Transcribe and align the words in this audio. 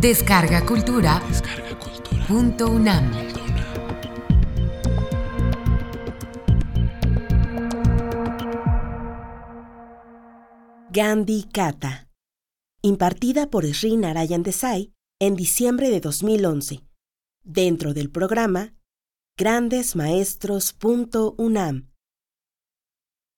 Descarga 0.00 0.64
Cultura. 0.64 1.20
Punto 2.26 2.70
UNAM. 2.70 3.12
Gandhi 10.90 11.44
Kata. 11.52 12.08
Impartida 12.80 13.50
por 13.50 13.66
Sri 13.74 13.98
Narayan 13.98 14.42
Desai 14.42 14.94
en 15.18 15.36
diciembre 15.36 15.90
de 15.90 16.00
2011. 16.00 16.80
Dentro 17.44 17.92
del 17.92 18.10
programa 18.10 18.72
grandesmaestros.unam. 19.36 21.90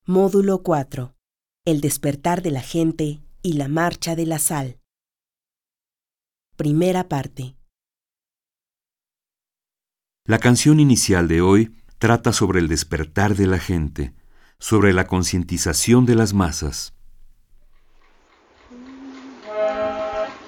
Módulo 0.06 0.62
4. 0.62 1.16
El 1.64 1.80
despertar 1.80 2.40
de 2.40 2.52
la 2.52 2.60
gente 2.60 3.20
y 3.42 3.54
la 3.54 3.66
marcha 3.66 4.14
de 4.14 4.26
la 4.26 4.38
sal. 4.38 4.78
Primera 6.61 7.07
parte. 7.07 7.55
La 10.25 10.39
canción 10.39 10.79
inicial 10.79 11.27
de 11.27 11.41
hoy 11.41 11.71
trata 11.99 12.33
sobre 12.33 12.59
el 12.59 12.67
despertar 12.67 13.35
de 13.35 13.47
la 13.47 13.59
gente, 13.59 14.13
sobre 14.59 14.91
la 14.93 15.07
concientización 15.07 16.05
de 16.05 16.15
las 16.15 16.33
masas. 16.33 16.93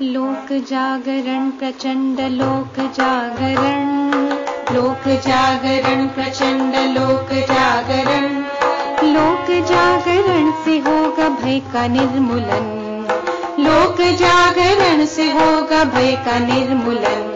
लोक 0.02 0.52
जागरण 0.68 1.50
प्रचंड 1.60 2.20
लोक 2.32 2.80
जागरण 2.98 3.90
लोक 4.76 5.08
जागरण 5.26 6.08
प्रचंड 6.08 6.76
लोक 6.98 7.34
जागरण 7.52 8.34
लोक 9.14 9.52
जागरण 9.70 10.52
से 10.66 10.78
होगा 10.88 11.30
भय 11.42 11.60
का 11.74 11.88
निर्मूलन 11.88 12.83
लोक 13.65 14.01
जागरण 14.01 15.07
से 15.07 15.23
होगा 15.23 15.85
भय 15.85 16.13
का 16.13 16.39
निर्मूलन। 16.39 17.31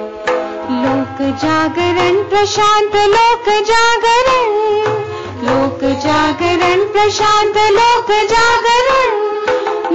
लोक 0.71 1.37
जागरण, 1.37 2.23
प्रशांत 2.23 2.97
लोक 2.97 3.45
जागरण। 3.49 4.69
लोक 5.47 5.99
जागरण, 5.99 6.85
प्रशांत 6.85 7.57
लोक 7.57 8.11
जागरण। 8.11 9.19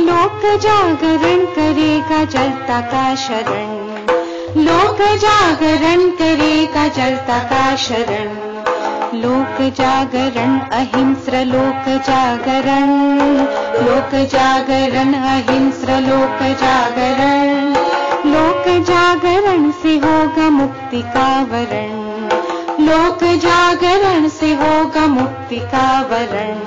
लोक 0.02 0.59
जागरण 0.59 1.45
करेगा 1.45 2.26
जलता 2.26 2.81
का 2.81 3.16
शरण। 3.16 3.84
लोक 4.64 5.17
जागरण 5.17 6.09
करेगा 6.09 6.88
जलता 6.88 7.39
का 7.39 7.76
शरण। 7.76 8.42
लोक 9.16 9.75
जागरण 9.78 10.59
अहिंस्र 10.59 11.45
लोक 11.45 12.08
जागरण 12.08 12.89
लोक 13.86 14.11
जागरण 14.11 15.14
अहिंस्र 15.14 16.00
लोक 16.00 16.58
का 16.58 16.97
वरण। 16.97 17.73
लोक 18.31 18.67
जागरण 18.67 19.72
वरण। 26.03 26.64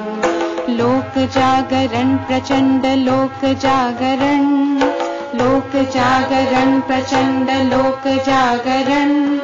लोक 0.77 1.19
जागरण 3.57 4.79
लोक 5.37 5.77
जागरण 5.77 6.81
प्रचंड 6.81 7.51
लोक 7.51 8.27
जागरण 8.27 9.39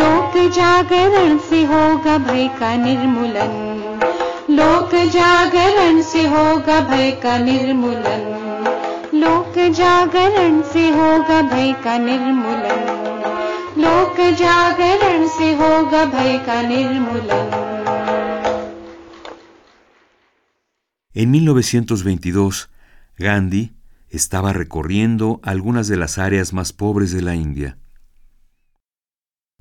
लोक 0.00 0.36
जागरण 0.54 1.38
से 1.48 1.62
होगा 1.64 2.16
भय 2.26 2.48
का 2.60 2.74
निर्मूलन 2.76 3.52
लोक 4.58 4.94
जागरण 5.14 6.00
से 6.10 6.22
होगा 6.28 6.80
भय 6.90 7.10
का 7.22 7.36
निर्मूलन 7.38 8.22
लोक 9.22 9.58
जागरण 9.78 10.60
से 10.72 10.88
होगा 10.98 11.40
भय 11.52 11.72
का 11.84 11.96
निर्मूलन 11.98 12.96
लोक 13.82 14.20
जागरण 14.38 15.26
से 15.38 15.52
होगा 15.62 16.04
भय 16.14 16.38
का 16.46 16.60
निर्मूलन 16.68 17.66
En 21.14 21.32
1922, 21.32 22.68
Gandhi 23.18 23.72
estaba 24.10 24.52
recorriendo 24.52 25.40
algunas 25.42 25.88
de 25.88 25.96
las 25.96 26.18
áreas 26.18 26.52
más 26.52 26.72
pobres 26.72 27.10
de 27.12 27.22
la 27.22 27.34
India. 27.34 27.76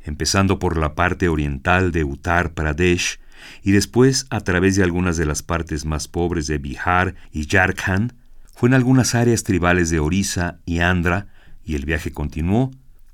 Empezando 0.05 0.59
por 0.59 0.77
la 0.77 0.95
parte 0.95 1.29
oriental 1.29 1.93
de 1.93 2.05
Uttar 2.05 2.55
Pradesh 2.55 3.21
y 3.63 3.73
después 3.73 4.27
a 4.31 4.41
través 4.41 4.77
de 4.77 4.83
algunas 4.83 5.17
de 5.17 5.27
las 5.27 5.43
partes 5.43 5.85
más 5.85 6.09
pobres 6.09 6.47
de 6.47 6.59
Bihar 6.59 7.15
y 7.31 7.47
Jharkhand, 7.47 8.15
fue 8.55 8.69
en 8.69 8.75
algunas 8.75 9.15
áreas 9.15 9.45
tribales 9.45 9.91
de 9.91 9.99
Orissa 9.99 10.61
y 10.65 10.81
Andhra 10.81 11.29
y 11.65 11.75
el 11.75 11.85
viaje 11.85 12.13
continuó 12.13 12.71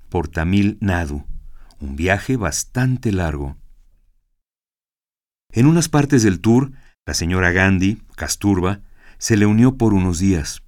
por 0.08 0.28
Tamil 0.28 0.78
Nadu, 0.80 1.24
un 1.80 1.96
viaje 1.96 2.36
bastante 2.36 3.12
largo. 3.12 3.56
En 5.52 5.66
unas 5.66 5.88
partes 5.88 6.22
del 6.22 6.40
tour 6.40 6.72
la 7.08 7.14
señora 7.14 7.52
Gandhi, 7.52 8.02
Casturba, 8.16 8.82
se 9.16 9.38
le 9.38 9.46
unió 9.46 9.78
por 9.78 9.94
unos 9.94 10.18
días. 10.18 10.62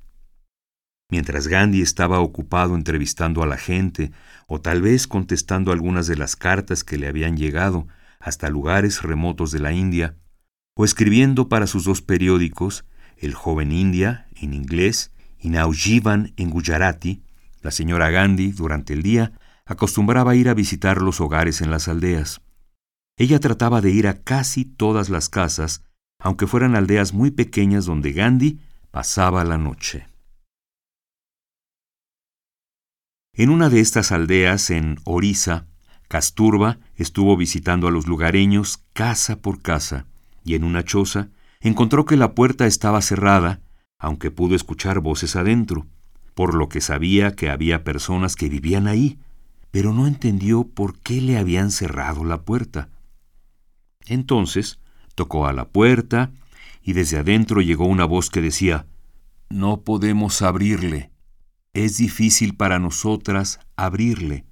Mientras 1.10 1.48
Gandhi 1.48 1.82
estaba 1.82 2.20
ocupado 2.20 2.74
entrevistando 2.74 3.42
a 3.42 3.46
la 3.46 3.56
gente 3.56 4.12
o 4.46 4.60
tal 4.60 4.82
vez 4.82 5.06
contestando 5.06 5.72
algunas 5.72 6.06
de 6.06 6.16
las 6.16 6.36
cartas 6.36 6.84
que 6.84 6.98
le 6.98 7.08
habían 7.08 7.36
llegado 7.36 7.86
hasta 8.20 8.48
lugares 8.48 9.02
remotos 9.02 9.50
de 9.50 9.60
la 9.60 9.72
India, 9.72 10.16
o 10.74 10.84
escribiendo 10.84 11.48
para 11.48 11.66
sus 11.66 11.84
dos 11.84 12.02
periódicos, 12.02 12.84
El 13.16 13.34
Joven 13.34 13.72
India 13.72 14.28
en 14.40 14.54
inglés 14.54 15.12
y 15.38 15.50
Naujivan 15.50 16.32
en 16.36 16.50
Gujarati, 16.50 17.22
la 17.62 17.70
señora 17.70 18.10
Gandhi, 18.10 18.52
durante 18.52 18.92
el 18.92 19.02
día, 19.02 19.32
acostumbraba 19.66 20.34
ir 20.36 20.48
a 20.48 20.54
visitar 20.54 21.02
los 21.02 21.20
hogares 21.20 21.60
en 21.60 21.70
las 21.70 21.88
aldeas. 21.88 22.40
Ella 23.16 23.38
trataba 23.40 23.80
de 23.80 23.90
ir 23.90 24.06
a 24.06 24.22
casi 24.22 24.64
todas 24.64 25.10
las 25.10 25.28
casas 25.28 25.82
aunque 26.20 26.46
fueran 26.46 26.76
aldeas 26.76 27.12
muy 27.12 27.30
pequeñas 27.30 27.86
donde 27.86 28.12
Gandhi 28.12 28.60
pasaba 28.90 29.42
la 29.44 29.58
noche. 29.58 30.06
En 33.40 33.48
una 33.48 33.70
de 33.70 33.80
estas 33.80 34.12
aldeas, 34.12 34.68
en 34.68 34.98
Orissa, 35.04 35.64
Casturba 36.08 36.78
estuvo 36.94 37.38
visitando 37.38 37.88
a 37.88 37.90
los 37.90 38.06
lugareños 38.06 38.84
casa 38.92 39.40
por 39.40 39.62
casa, 39.62 40.04
y 40.44 40.56
en 40.56 40.62
una 40.62 40.84
choza 40.84 41.30
encontró 41.62 42.04
que 42.04 42.18
la 42.18 42.34
puerta 42.34 42.66
estaba 42.66 43.00
cerrada, 43.00 43.62
aunque 43.98 44.30
pudo 44.30 44.54
escuchar 44.54 45.00
voces 45.00 45.36
adentro, 45.36 45.86
por 46.34 46.52
lo 46.52 46.68
que 46.68 46.82
sabía 46.82 47.34
que 47.34 47.48
había 47.48 47.82
personas 47.82 48.36
que 48.36 48.50
vivían 48.50 48.86
ahí, 48.86 49.18
pero 49.70 49.94
no 49.94 50.06
entendió 50.06 50.64
por 50.64 50.98
qué 50.98 51.22
le 51.22 51.38
habían 51.38 51.70
cerrado 51.70 52.26
la 52.26 52.42
puerta. 52.42 52.90
Entonces 54.04 54.80
Tocó 55.14 55.46
a 55.46 55.54
la 55.54 55.66
puerta 55.66 56.30
y 56.82 56.92
desde 56.92 57.16
adentro 57.16 57.62
llegó 57.62 57.86
una 57.86 58.04
voz 58.04 58.28
que 58.28 58.42
decía, 58.42 58.84
No 59.48 59.80
podemos 59.80 60.42
abrirle. 60.42 61.10
Es 61.72 61.98
difícil 61.98 62.56
para 62.56 62.78
nosotras 62.78 63.60
abrirle. 63.76 64.44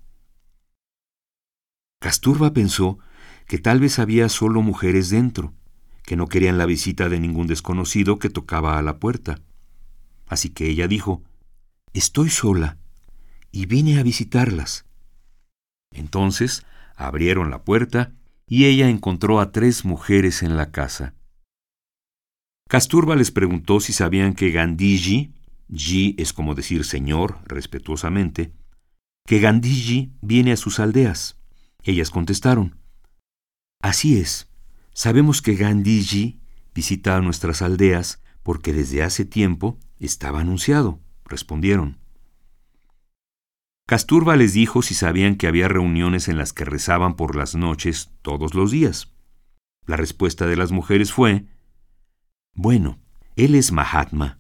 Casturba 2.01 2.53
pensó 2.53 2.99
que 3.47 3.59
tal 3.59 3.81
vez 3.81 3.99
había 3.99 4.29
solo 4.29 4.63
mujeres 4.63 5.11
dentro, 5.11 5.53
que 6.05 6.17
no 6.17 6.29
querían 6.29 6.59
la 6.59 6.67
visita 6.67 7.09
de 7.09 7.19
ningún 7.19 7.49
desconocido 7.49 8.19
que 8.19 8.31
tocaba 8.31 8.79
a 8.79 8.83
la 8.83 8.99
puerta. 8.99 9.41
Así 10.27 10.51
que 10.51 10.69
ella 10.69 10.87
dijo, 10.87 11.25
Estoy 11.93 12.31
sola 12.31 12.79
y 13.51 13.67
vine 13.67 13.99
a 13.99 14.03
visitarlas. 14.03 14.87
Entonces 15.91 16.65
abrieron 16.95 17.51
la 17.51 17.65
puerta 17.65 18.13
y 18.47 18.67
ella 18.67 18.89
encontró 18.89 19.41
a 19.41 19.51
tres 19.51 19.85
mujeres 19.85 20.43
en 20.43 20.57
la 20.57 20.71
casa. 20.71 21.15
Casturba 22.69 23.17
les 23.17 23.31
preguntó 23.31 23.81
si 23.81 23.93
sabían 23.93 24.35
que 24.35 24.51
Gandhiji, 24.51 25.33
Ji 25.73 26.15
es 26.19 26.33
como 26.33 26.55
decir 26.55 26.85
señor 26.85 27.39
respetuosamente, 27.47 28.53
que 29.27 29.41
Gandhiji 29.41 30.13
viene 30.23 30.53
a 30.53 30.57
sus 30.57 30.81
aldeas. 30.81 31.39
Ellas 31.83 32.11
contestaron, 32.11 32.77
Así 33.81 34.19
es, 34.19 34.49
sabemos 34.93 35.43
que 35.43 35.55
Gandhiji 35.55 36.41
visita 36.75 37.17
a 37.17 37.21
nuestras 37.21 37.63
aldeas 37.63 38.23
porque 38.43 38.73
desde 38.73 39.03
hace 39.03 39.25
tiempo 39.25 39.79
estaba 39.99 40.41
anunciado, 40.41 41.01
respondieron. 41.25 41.99
Casturba 43.87 44.37
les 44.37 44.53
dijo 44.53 44.83
si 44.83 44.95
sabían 44.95 45.37
que 45.37 45.47
había 45.47 45.69
reuniones 45.69 46.29
en 46.29 46.37
las 46.37 46.53
que 46.53 46.65
rezaban 46.65 47.17
por 47.17 47.37
las 47.37 47.55
noches 47.55 48.11
todos 48.23 48.55
los 48.55 48.71
días. 48.71 49.13
La 49.87 49.97
respuesta 49.97 50.47
de 50.47 50.57
las 50.57 50.73
mujeres 50.73 51.13
fue, 51.13 51.47
Bueno, 52.55 52.99
él 53.37 53.55
es 53.55 53.73
Mahatma. 53.73 54.39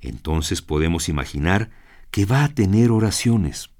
Entonces 0.00 0.62
podemos 0.62 1.08
imaginar 1.08 1.70
que 2.10 2.24
va 2.24 2.44
a 2.44 2.48
tener 2.48 2.90
oraciones. 2.90 3.70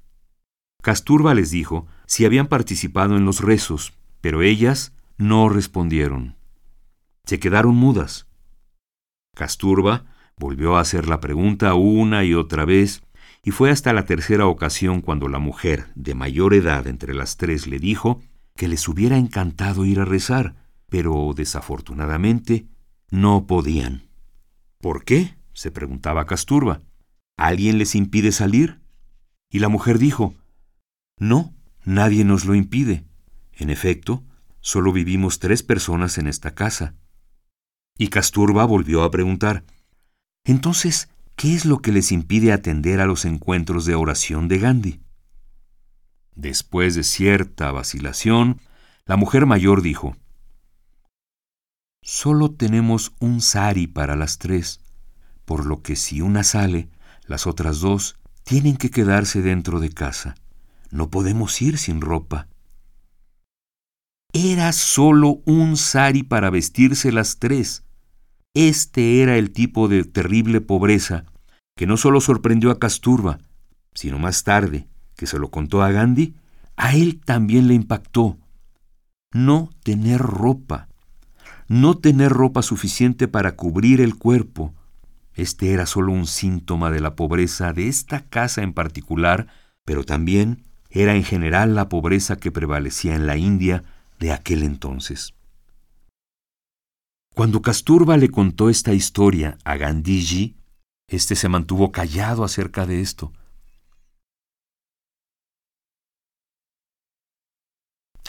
Casturba 0.81 1.33
les 1.33 1.51
dijo 1.51 1.87
si 2.05 2.25
habían 2.25 2.47
participado 2.47 3.17
en 3.17 3.25
los 3.25 3.41
rezos, 3.41 3.93
pero 4.21 4.41
ellas 4.41 4.93
no 5.17 5.49
respondieron. 5.49 6.35
Se 7.25 7.39
quedaron 7.39 7.75
mudas. 7.75 8.27
Casturba 9.35 10.05
volvió 10.37 10.77
a 10.77 10.81
hacer 10.81 11.07
la 11.07 11.19
pregunta 11.19 11.73
una 11.73 12.23
y 12.23 12.33
otra 12.33 12.65
vez 12.65 13.03
y 13.43 13.51
fue 13.51 13.71
hasta 13.71 13.93
la 13.93 14.05
tercera 14.05 14.47
ocasión 14.47 15.01
cuando 15.01 15.27
la 15.27 15.39
mujer, 15.39 15.87
de 15.95 16.15
mayor 16.15 16.53
edad 16.53 16.87
entre 16.87 17.13
las 17.13 17.37
tres, 17.37 17.67
le 17.67 17.79
dijo 17.79 18.21
que 18.55 18.67
les 18.67 18.87
hubiera 18.87 19.17
encantado 19.17 19.85
ir 19.85 19.99
a 19.99 20.05
rezar, 20.05 20.55
pero 20.89 21.33
desafortunadamente 21.35 22.67
no 23.09 23.47
podían. 23.47 24.09
¿Por 24.79 25.05
qué? 25.05 25.38
Se 25.59 25.71
preguntaba 25.71 26.25
Casturba. 26.25 26.81
¿Alguien 27.37 27.79
les 27.79 27.93
impide 27.93 28.31
salir? 28.31 28.79
Y 29.51 29.59
la 29.59 29.67
mujer 29.67 29.99
dijo, 29.99 30.33
No, 31.17 31.53
nadie 31.83 32.23
nos 32.23 32.45
lo 32.45 32.55
impide. 32.55 33.03
En 33.51 33.69
efecto, 33.69 34.23
solo 34.61 34.93
vivimos 34.93 35.39
tres 35.39 35.61
personas 35.61 36.17
en 36.17 36.27
esta 36.27 36.55
casa. 36.55 36.95
Y 37.97 38.07
Casturba 38.07 38.63
volvió 38.63 39.03
a 39.03 39.11
preguntar, 39.11 39.65
Entonces, 40.45 41.09
¿qué 41.35 41.55
es 41.55 41.65
lo 41.65 41.81
que 41.81 41.91
les 41.91 42.13
impide 42.13 42.53
atender 42.53 43.01
a 43.01 43.05
los 43.05 43.25
encuentros 43.25 43.83
de 43.83 43.95
oración 43.95 44.47
de 44.47 44.59
Gandhi? 44.59 45.01
Después 46.35 46.95
de 46.95 47.03
cierta 47.03 47.73
vacilación, 47.73 48.61
la 49.05 49.17
mujer 49.17 49.45
mayor 49.45 49.81
dijo, 49.81 50.15
Solo 52.01 52.49
tenemos 52.49 53.11
un 53.19 53.41
sari 53.41 53.87
para 53.87 54.15
las 54.15 54.37
tres, 54.37 54.79
por 55.49 55.65
lo 55.65 55.81
que 55.81 55.95
si 55.95 56.21
una 56.21 56.43
sale, 56.43 56.89
las 57.25 57.47
otras 57.47 57.79
dos 57.79 58.19
tienen 58.43 58.77
que 58.77 58.91
quedarse 58.91 59.41
dentro 59.41 59.79
de 59.79 59.89
casa. 59.89 60.35
No 60.91 61.09
podemos 61.09 61.59
ir 61.63 61.79
sin 61.79 62.01
ropa. 62.01 62.47
Era 64.31 64.71
solo 64.73 65.41
un 65.45 65.75
sari 65.75 66.21
para 66.21 66.51
vestirse 66.51 67.11
las 67.11 67.39
tres. 67.39 67.83
Este 68.53 69.23
era 69.23 69.37
el 69.37 69.49
tipo 69.49 69.87
de 69.87 70.03
terrible 70.03 70.61
pobreza 70.61 71.25
que 71.75 71.87
no 71.87 71.97
solo 71.97 72.21
sorprendió 72.21 72.69
a 72.69 72.77
Casturba, 72.77 73.39
sino 73.95 74.19
más 74.19 74.43
tarde, 74.43 74.87
que 75.15 75.25
se 75.25 75.39
lo 75.39 75.49
contó 75.49 75.81
a 75.81 75.89
Gandhi, 75.89 76.35
a 76.77 76.93
él 76.93 77.19
también 77.25 77.67
le 77.67 77.73
impactó. 77.73 78.37
No 79.33 79.71
tener 79.81 80.21
ropa 80.21 80.89
no 81.69 81.99
tener 81.99 82.31
ropa 82.31 82.63
suficiente 82.63 83.27
para 83.27 83.55
cubrir 83.55 84.01
el 84.01 84.15
cuerpo. 84.15 84.73
Este 85.35 85.73
era 85.73 85.85
solo 85.85 86.11
un 86.11 86.27
síntoma 86.27 86.91
de 86.91 86.99
la 86.99 87.15
pobreza 87.15 87.73
de 87.73 87.87
esta 87.87 88.27
casa 88.27 88.61
en 88.61 88.73
particular, 88.73 89.47
pero 89.85 90.03
también 90.03 90.63
era 90.89 91.15
en 91.15 91.23
general 91.23 91.75
la 91.75 91.87
pobreza 91.87 92.37
que 92.37 92.51
prevalecía 92.51 93.15
en 93.15 93.27
la 93.27 93.37
India 93.37 93.83
de 94.19 94.31
aquel 94.31 94.63
entonces. 94.63 95.33
Cuando 97.35 97.61
Casturba 97.61 98.17
le 98.17 98.29
contó 98.29 98.69
esta 98.69 98.93
historia 98.93 99.57
a 99.63 99.77
Gandhiji, 99.77 100.57
éste 101.07 101.35
se 101.35 101.47
mantuvo 101.47 101.91
callado 101.91 102.43
acerca 102.43 102.85
de 102.85 103.01
esto. 103.01 103.31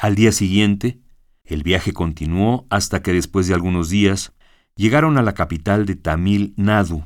Al 0.01 0.15
día 0.15 0.33
siguiente, 0.33 1.01
el 1.45 1.63
viaje 1.63 1.93
continuó 1.93 2.67
hasta 2.71 3.03
que 3.03 3.13
después 3.13 3.49
de 3.49 3.55
algunos 3.55 3.91
días 3.91 4.33
llegaron 4.81 5.19
a 5.19 5.23
la 5.23 5.35
capital 5.35 5.85
de 5.85 5.95
Tamil 5.95 6.55
Nadu, 6.57 7.05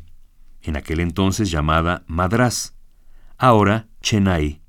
en 0.63 0.77
aquel 0.77 1.01
entonces 1.01 1.51
llamada 1.51 2.05
Madras, 2.07 2.77
ahora 3.37 3.89
Chennai. 4.01 4.63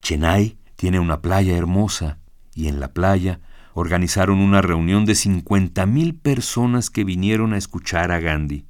Chennai 0.00 0.56
tiene 0.74 1.00
una 1.00 1.20
playa 1.20 1.54
hermosa 1.54 2.18
y 2.54 2.68
en 2.68 2.80
la 2.80 2.94
playa 2.94 3.40
organizaron 3.74 4.38
una 4.38 4.62
reunión 4.62 5.04
de 5.04 5.12
50.000 5.12 6.18
personas 6.18 6.88
que 6.88 7.04
vinieron 7.04 7.52
a 7.52 7.58
escuchar 7.58 8.10
a 8.10 8.20
Gandhi. 8.20 8.66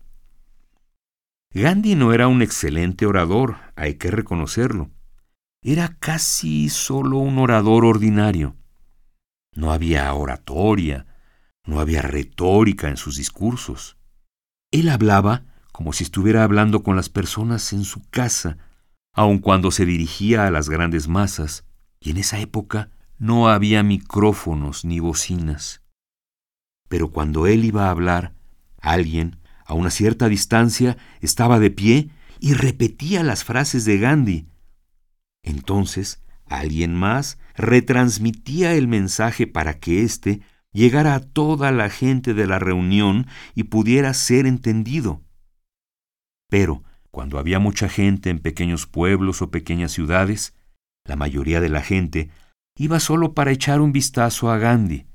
Gandhi 1.52 1.94
no 1.94 2.12
era 2.12 2.26
un 2.26 2.42
excelente 2.42 3.06
orador, 3.06 3.58
hay 3.76 3.94
que 3.94 4.10
reconocerlo. 4.10 4.90
Era 5.62 5.96
casi 6.00 6.68
solo 6.70 7.18
un 7.18 7.38
orador 7.38 7.84
ordinario. 7.84 8.56
No 9.54 9.70
había 9.70 10.12
oratoria, 10.12 11.06
no 11.64 11.80
había 11.80 12.02
retórica 12.02 12.88
en 12.88 12.96
sus 12.96 13.16
discursos. 13.16 13.96
Él 14.70 14.88
hablaba 14.88 15.44
como 15.72 15.92
si 15.92 16.04
estuviera 16.04 16.44
hablando 16.44 16.82
con 16.82 16.96
las 16.96 17.08
personas 17.08 17.72
en 17.72 17.84
su 17.84 18.02
casa, 18.10 18.58
aun 19.14 19.38
cuando 19.38 19.70
se 19.70 19.86
dirigía 19.86 20.46
a 20.46 20.50
las 20.50 20.68
grandes 20.68 21.08
masas, 21.08 21.64
y 22.00 22.10
en 22.10 22.18
esa 22.18 22.38
época 22.40 22.90
no 23.18 23.48
había 23.48 23.82
micrófonos 23.82 24.84
ni 24.84 25.00
bocinas. 25.00 25.82
Pero 26.88 27.10
cuando 27.10 27.46
él 27.46 27.64
iba 27.64 27.86
a 27.86 27.90
hablar, 27.90 28.34
alguien, 28.80 29.38
a 29.64 29.74
una 29.74 29.90
cierta 29.90 30.28
distancia, 30.28 30.98
estaba 31.20 31.58
de 31.58 31.70
pie 31.70 32.10
y 32.38 32.52
repetía 32.52 33.22
las 33.22 33.44
frases 33.44 33.84
de 33.84 33.98
Gandhi. 33.98 34.46
Entonces 35.42 36.22
Alguien 36.52 36.94
más 36.94 37.38
retransmitía 37.54 38.74
el 38.74 38.86
mensaje 38.86 39.46
para 39.46 39.78
que 39.78 40.02
éste 40.02 40.42
llegara 40.72 41.14
a 41.14 41.20
toda 41.20 41.70
la 41.70 41.90
gente 41.90 42.34
de 42.34 42.46
la 42.46 42.58
reunión 42.58 43.26
y 43.54 43.64
pudiera 43.64 44.14
ser 44.14 44.46
entendido. 44.46 45.22
Pero, 46.48 46.82
cuando 47.10 47.38
había 47.38 47.58
mucha 47.58 47.88
gente 47.88 48.30
en 48.30 48.38
pequeños 48.38 48.86
pueblos 48.86 49.42
o 49.42 49.50
pequeñas 49.50 49.92
ciudades, 49.92 50.54
la 51.04 51.16
mayoría 51.16 51.60
de 51.60 51.68
la 51.68 51.82
gente 51.82 52.30
iba 52.76 53.00
solo 53.00 53.34
para 53.34 53.50
echar 53.50 53.80
un 53.80 53.92
vistazo 53.92 54.50
a 54.50 54.58
Gandhi. 54.58 55.06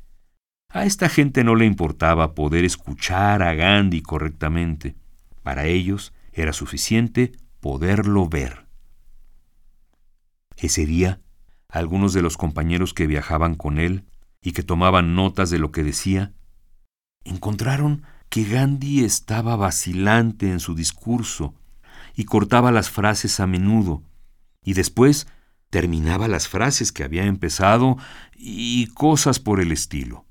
A 0.69 0.86
esta 0.86 1.09
gente 1.09 1.44
no 1.44 1.56
le 1.56 1.65
importaba 1.65 2.36
poder 2.36 2.65
escuchar 2.65 3.42
a 3.42 3.53
Gandhi 3.53 4.01
correctamente. 4.01 4.95
Para 5.44 5.65
ellos 5.65 6.13
era 6.33 6.53
suficiente 6.53 7.31
poderlo 7.60 8.27
ver. 8.27 8.68
Ese 10.57 10.86
día 10.86 11.21
algunos 11.69 12.13
de 12.13 12.21
los 12.21 12.38
compañeros 12.38 12.94
que 12.94 13.07
viajaban 13.07 13.56
con 13.56 13.80
él 13.80 14.06
y 14.47 14.53
que 14.53 14.63
tomaban 14.63 15.13
notas 15.13 15.49
de 15.49 15.59
lo 15.59 15.73
que 15.73 15.83
decía, 15.83 16.31
encontraron 17.25 18.03
que 18.29 18.45
Gandhi 18.45 19.03
estaba 19.03 19.57
vacilante 19.57 20.49
en 20.49 20.61
su 20.61 20.73
discurso 20.73 21.53
y 22.15 22.23
cortaba 22.23 22.71
las 22.71 22.89
frases 22.89 23.41
a 23.41 23.45
menudo, 23.45 24.03
y 24.63 24.71
después 24.71 25.27
terminaba 25.69 26.29
las 26.29 26.47
frases 26.47 26.94
que 26.94 27.03
había 27.03 27.25
empezado 27.25 27.97
y 28.38 28.88
cosas 28.94 29.39
por 29.41 29.59
el 29.59 29.73
estilo. 29.73 30.23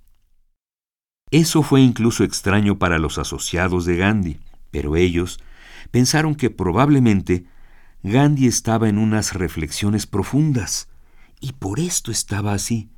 Eso 1.31 1.63
fue 1.63 1.83
incluso 1.83 2.25
extraño 2.25 2.79
para 2.79 2.99
los 2.99 3.19
asociados 3.19 3.85
de 3.85 3.99
Gandhi, 3.99 4.41
pero 4.71 4.97
ellos 4.97 5.41
pensaron 5.91 6.37
que 6.37 6.49
probablemente 6.49 7.45
Gandhi 8.03 8.47
estaba 8.47 8.89
en 8.89 8.97
unas 8.97 9.35
reflexiones 9.35 10.07
profundas, 10.07 10.89
y 11.39 11.53
por 11.53 11.81
esto 11.81 12.11
estaba 12.11 12.55
así. 12.55 12.89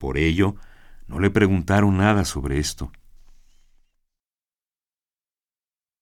Por 0.00 0.16
ello, 0.16 0.56
no 1.08 1.20
le 1.20 1.28
preguntaron 1.28 1.98
nada 1.98 2.24
sobre 2.24 2.58
esto. 2.58 2.90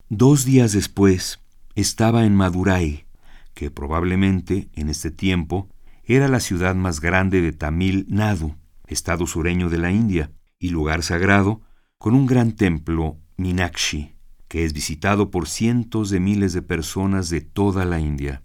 Dos 0.08 0.44
días 0.44 0.70
después, 0.70 1.40
estaba 1.74 2.24
en 2.24 2.36
Madurai, 2.36 3.06
que 3.54 3.72
probablemente 3.72 4.68
en 4.74 4.88
este 4.88 5.10
tiempo 5.10 5.68
era 6.04 6.28
la 6.28 6.38
ciudad 6.38 6.76
más 6.76 7.00
grande 7.00 7.42
de 7.42 7.50
Tamil 7.50 8.06
Nadu, 8.08 8.54
estado 8.86 9.26
sureño 9.26 9.68
de 9.68 9.78
la 9.78 9.90
India, 9.90 10.30
y 10.60 10.68
lugar 10.68 11.02
sagrado, 11.02 11.60
con 11.98 12.14
un 12.14 12.26
gran 12.26 12.52
templo, 12.52 13.18
Minakshi, 13.36 14.14
que 14.46 14.64
es 14.64 14.74
visitado 14.74 15.32
por 15.32 15.48
cientos 15.48 16.10
de 16.10 16.20
miles 16.20 16.52
de 16.52 16.62
personas 16.62 17.30
de 17.30 17.40
toda 17.40 17.84
la 17.84 17.98
India. 17.98 18.44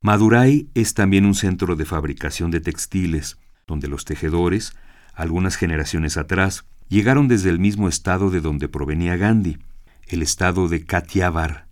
Madurai 0.00 0.68
es 0.74 0.94
también 0.94 1.26
un 1.26 1.36
centro 1.36 1.76
de 1.76 1.84
fabricación 1.84 2.50
de 2.50 2.60
textiles, 2.60 3.38
donde 3.68 3.86
los 3.86 4.04
tejedores, 4.04 4.72
algunas 5.14 5.54
generaciones 5.54 6.16
atrás, 6.16 6.64
llegaron 6.88 7.28
desde 7.28 7.50
el 7.50 7.60
mismo 7.60 7.88
estado 7.88 8.30
de 8.30 8.40
donde 8.40 8.68
provenía 8.68 9.16
Gandhi, 9.16 9.58
el 10.08 10.22
estado 10.22 10.66
de 10.66 10.84
Kathiawar. 10.84 11.68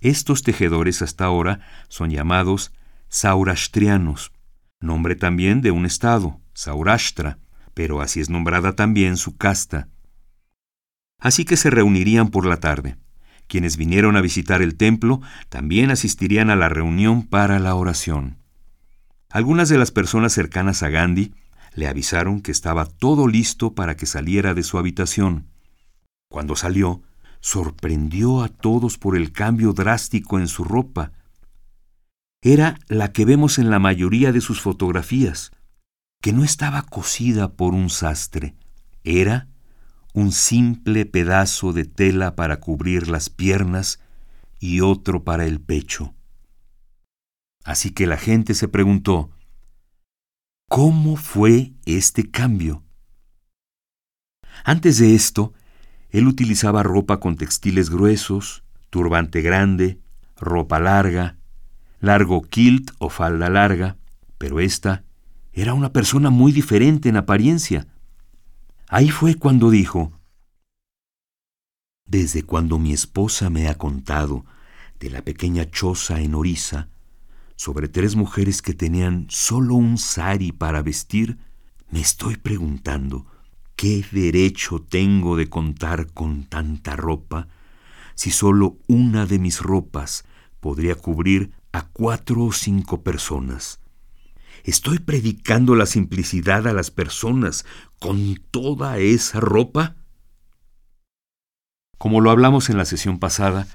Estos 0.00 0.44
tejedores 0.44 1.02
hasta 1.02 1.24
ahora 1.24 1.60
son 1.88 2.10
llamados 2.10 2.72
saurashtrianos, 3.08 4.32
nombre 4.80 5.16
también 5.16 5.60
de 5.60 5.70
un 5.70 5.86
estado, 5.86 6.40
Saurashtra, 6.54 7.38
pero 7.74 8.02
así 8.02 8.20
es 8.20 8.28
nombrada 8.28 8.76
también 8.76 9.16
su 9.16 9.36
casta. 9.36 9.88
Así 11.18 11.44
que 11.44 11.56
se 11.56 11.70
reunirían 11.70 12.28
por 12.28 12.46
la 12.46 12.58
tarde. 12.58 12.96
Quienes 13.46 13.76
vinieron 13.76 14.16
a 14.16 14.20
visitar 14.20 14.60
el 14.60 14.76
templo 14.76 15.20
también 15.48 15.90
asistirían 15.90 16.50
a 16.50 16.56
la 16.56 16.68
reunión 16.68 17.22
para 17.22 17.58
la 17.58 17.74
oración. 17.74 18.41
Algunas 19.32 19.70
de 19.70 19.78
las 19.78 19.90
personas 19.90 20.34
cercanas 20.34 20.82
a 20.82 20.90
Gandhi 20.90 21.34
le 21.74 21.88
avisaron 21.88 22.42
que 22.42 22.52
estaba 22.52 22.84
todo 22.84 23.26
listo 23.26 23.74
para 23.74 23.96
que 23.96 24.04
saliera 24.04 24.52
de 24.52 24.62
su 24.62 24.76
habitación. 24.76 25.46
Cuando 26.28 26.54
salió, 26.54 27.02
sorprendió 27.40 28.42
a 28.42 28.48
todos 28.48 28.98
por 28.98 29.16
el 29.16 29.32
cambio 29.32 29.72
drástico 29.72 30.38
en 30.38 30.48
su 30.48 30.64
ropa. 30.64 31.12
Era 32.42 32.78
la 32.88 33.12
que 33.12 33.24
vemos 33.24 33.58
en 33.58 33.70
la 33.70 33.78
mayoría 33.78 34.32
de 34.32 34.42
sus 34.42 34.60
fotografías, 34.60 35.50
que 36.20 36.34
no 36.34 36.44
estaba 36.44 36.82
cosida 36.82 37.54
por 37.54 37.72
un 37.72 37.88
sastre, 37.88 38.54
era 39.02 39.48
un 40.12 40.30
simple 40.30 41.06
pedazo 41.06 41.72
de 41.72 41.86
tela 41.86 42.36
para 42.36 42.60
cubrir 42.60 43.08
las 43.08 43.30
piernas 43.30 43.98
y 44.60 44.80
otro 44.80 45.24
para 45.24 45.46
el 45.46 45.58
pecho. 45.58 46.14
Así 47.64 47.90
que 47.90 48.06
la 48.06 48.16
gente 48.16 48.54
se 48.54 48.68
preguntó, 48.68 49.30
¿cómo 50.68 51.16
fue 51.16 51.72
este 51.86 52.30
cambio? 52.30 52.82
Antes 54.64 54.98
de 54.98 55.14
esto, 55.14 55.52
él 56.10 56.26
utilizaba 56.26 56.82
ropa 56.82 57.20
con 57.20 57.36
textiles 57.36 57.88
gruesos, 57.88 58.64
turbante 58.90 59.40
grande, 59.42 59.98
ropa 60.36 60.78
larga, 60.78 61.36
largo 62.00 62.42
kilt 62.42 62.90
o 62.98 63.08
falda 63.08 63.48
larga, 63.48 63.96
pero 64.38 64.60
esta 64.60 65.04
era 65.52 65.72
una 65.72 65.92
persona 65.92 66.30
muy 66.30 66.52
diferente 66.52 67.08
en 67.08 67.16
apariencia. 67.16 67.86
Ahí 68.88 69.10
fue 69.10 69.36
cuando 69.36 69.70
dijo, 69.70 70.12
Desde 72.06 72.42
cuando 72.42 72.78
mi 72.78 72.92
esposa 72.92 73.50
me 73.50 73.68
ha 73.68 73.76
contado 73.76 74.44
de 74.98 75.10
la 75.10 75.22
pequeña 75.22 75.70
choza 75.70 76.20
en 76.20 76.34
Orisa, 76.34 76.88
sobre 77.62 77.86
tres 77.86 78.16
mujeres 78.16 78.60
que 78.60 78.74
tenían 78.74 79.28
solo 79.30 79.76
un 79.76 79.96
sari 79.96 80.50
para 80.50 80.82
vestir, 80.82 81.38
me 81.92 82.00
estoy 82.00 82.36
preguntando, 82.36 83.24
¿qué 83.76 84.04
derecho 84.10 84.80
tengo 84.80 85.36
de 85.36 85.48
contar 85.48 86.12
con 86.12 86.42
tanta 86.42 86.96
ropa 86.96 87.46
si 88.16 88.32
solo 88.32 88.78
una 88.88 89.26
de 89.26 89.38
mis 89.38 89.60
ropas 89.60 90.24
podría 90.58 90.96
cubrir 90.96 91.52
a 91.70 91.86
cuatro 91.86 92.46
o 92.46 92.52
cinco 92.52 93.04
personas? 93.04 93.78
¿Estoy 94.64 94.98
predicando 94.98 95.76
la 95.76 95.86
simplicidad 95.86 96.66
a 96.66 96.72
las 96.72 96.90
personas 96.90 97.64
con 98.00 98.42
toda 98.50 98.98
esa 98.98 99.38
ropa? 99.38 99.94
Como 101.96 102.20
lo 102.20 102.32
hablamos 102.32 102.70
en 102.70 102.76
la 102.76 102.86
sesión 102.86 103.20
pasada, 103.20 103.68